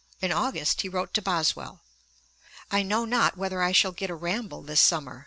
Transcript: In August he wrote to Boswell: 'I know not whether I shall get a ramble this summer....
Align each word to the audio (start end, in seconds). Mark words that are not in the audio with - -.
In 0.19 0.31
August 0.31 0.81
he 0.81 0.89
wrote 0.89 1.13
to 1.13 1.21
Boswell: 1.21 1.81
'I 2.71 2.81
know 2.81 3.05
not 3.05 3.37
whether 3.37 3.61
I 3.61 3.71
shall 3.71 3.91
get 3.91 4.09
a 4.09 4.15
ramble 4.15 4.63
this 4.63 4.81
summer.... 4.81 5.19